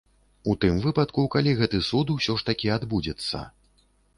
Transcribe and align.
У 0.53 0.55
тым 0.63 0.77
выпадку, 0.85 1.25
калі 1.35 1.53
гэты 1.61 1.81
суд 1.89 2.15
усё 2.17 2.39
ж 2.43 2.49
такі 2.51 2.73
адбудзецца. 2.81 3.47